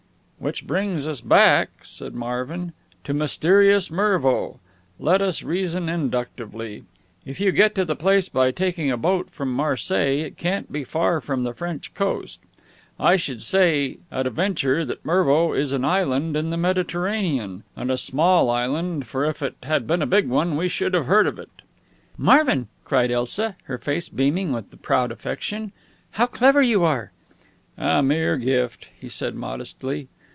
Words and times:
"Which 0.39 0.65
brings 0.65 1.07
us 1.07 1.21
back," 1.21 1.69
said 1.83 2.15
Marvin, 2.15 2.73
"to 3.03 3.13
mysterious 3.13 3.91
Mervo. 3.91 4.59
Let 4.99 5.21
us 5.21 5.43
reason 5.43 5.87
inductively. 5.87 6.83
If 7.27 7.39
you 7.39 7.51
get 7.51 7.75
to 7.75 7.85
the 7.85 7.95
place 7.95 8.27
by 8.27 8.49
taking 8.49 8.89
a 8.89 8.97
boat 8.97 9.29
from 9.29 9.53
Marseilles, 9.53 10.25
it 10.25 10.37
can't 10.37 10.71
be 10.71 10.83
far 10.83 11.21
from 11.21 11.43
the 11.43 11.53
French 11.53 11.93
coast. 11.93 12.39
I 12.99 13.17
should 13.17 13.43
say 13.43 13.99
at 14.11 14.25
a 14.25 14.31
venture 14.31 14.83
that 14.83 15.05
Mervo 15.05 15.53
is 15.53 15.73
an 15.73 15.85
island 15.85 16.35
in 16.35 16.49
the 16.49 16.57
Mediterranean. 16.57 17.61
And 17.75 17.91
a 17.91 17.95
small 17.97 18.49
island 18.49 19.05
for 19.05 19.23
if 19.25 19.43
it 19.43 19.53
had 19.61 19.85
been 19.85 20.01
a 20.01 20.07
big 20.07 20.27
one 20.27 20.57
we 20.57 20.69
should 20.69 20.95
have 20.95 21.05
heard 21.05 21.27
of 21.27 21.37
it." 21.37 21.51
"Marvin!" 22.17 22.67
cried 22.83 23.11
Elsa, 23.11 23.57
her 23.65 23.77
face 23.77 24.09
beaming 24.09 24.51
with 24.53 24.81
proud 24.81 25.11
affection. 25.11 25.71
"How 26.13 26.25
clever 26.25 26.63
you 26.63 26.83
are!" 26.83 27.11
"A 27.77 28.01
mere 28.01 28.37
gift," 28.37 28.87
he 28.99 29.07
said 29.07 29.35
modestly. 29.35 30.07